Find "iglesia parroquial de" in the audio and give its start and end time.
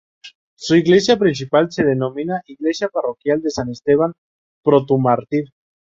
2.47-3.51